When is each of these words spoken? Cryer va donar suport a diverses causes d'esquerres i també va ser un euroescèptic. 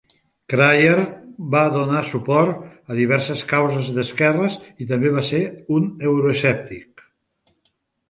Cryer 0.51 1.03
va 1.55 1.61
donar 1.75 2.01
suport 2.13 2.65
a 2.65 2.97
diverses 3.01 3.45
causes 3.53 3.93
d'esquerres 4.01 4.59
i 4.87 4.91
també 4.95 5.15
va 5.21 5.29
ser 5.31 5.47
un 5.81 5.89
euroescèptic. 6.11 7.09